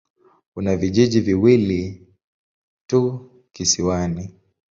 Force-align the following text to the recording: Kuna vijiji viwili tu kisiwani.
Kuna 0.53 0.75
vijiji 0.77 1.19
viwili 1.21 2.07
tu 2.87 3.29
kisiwani. 3.51 4.33